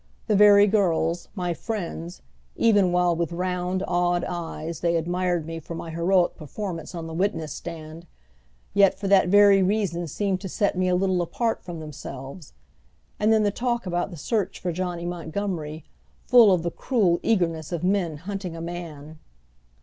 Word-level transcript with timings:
The 0.25 0.35
very 0.35 0.65
girls, 0.65 1.27
my 1.35 1.53
friends, 1.53 2.23
even 2.55 2.91
while 2.91 3.15
with 3.15 3.31
round, 3.31 3.83
awed 3.87 4.23
eyes 4.27 4.79
they 4.79 4.95
admired 4.95 5.45
me 5.45 5.59
for 5.59 5.75
my 5.75 5.91
heroic 5.91 6.33
performance 6.35 6.95
on 6.95 7.05
the 7.05 7.13
witness 7.13 7.53
stand, 7.53 8.07
yet, 8.73 8.97
for 8.97 9.07
that 9.07 9.27
very 9.27 9.61
reason 9.61 10.07
seemed 10.07 10.41
to 10.41 10.49
set 10.49 10.75
me 10.75 10.87
a 10.87 10.95
little 10.95 11.21
apart 11.21 11.61
from 11.63 11.79
themselves. 11.79 12.53
And 13.19 13.31
then 13.31 13.43
the 13.43 13.51
talk 13.51 13.85
about 13.85 14.09
the 14.09 14.17
search 14.17 14.57
for 14.59 14.71
Johnny 14.71 15.05
Montgomery, 15.05 15.83
full 16.25 16.51
of 16.51 16.63
the 16.63 16.71
cruel 16.71 17.19
eagerness 17.21 17.71
of 17.71 17.83
men 17.83 18.17
hunting 18.17 18.55
a 18.55 18.61
man! 18.61 19.19